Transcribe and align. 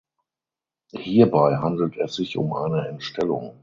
Hierbei 0.95 1.57
handelt 1.59 1.95
es 1.95 2.15
sich 2.15 2.35
um 2.35 2.53
eine 2.53 2.87
Entstellung. 2.87 3.59